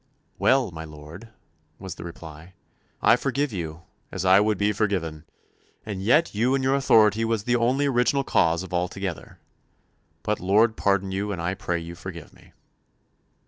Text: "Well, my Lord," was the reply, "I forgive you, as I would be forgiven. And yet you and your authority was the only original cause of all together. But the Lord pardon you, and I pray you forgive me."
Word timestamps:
"Well, 0.39 0.71
my 0.71 0.83
Lord," 0.83 1.29
was 1.77 1.93
the 1.93 2.03
reply, 2.03 2.55
"I 3.03 3.15
forgive 3.15 3.53
you, 3.53 3.83
as 4.11 4.25
I 4.25 4.39
would 4.39 4.57
be 4.57 4.71
forgiven. 4.71 5.25
And 5.85 6.01
yet 6.01 6.33
you 6.33 6.55
and 6.55 6.63
your 6.63 6.73
authority 6.73 7.23
was 7.23 7.43
the 7.43 7.55
only 7.55 7.85
original 7.85 8.23
cause 8.23 8.63
of 8.63 8.73
all 8.73 8.87
together. 8.87 9.37
But 10.23 10.39
the 10.39 10.45
Lord 10.45 10.75
pardon 10.75 11.11
you, 11.11 11.31
and 11.31 11.39
I 11.39 11.53
pray 11.53 11.77
you 11.79 11.93
forgive 11.93 12.33
me." 12.33 12.51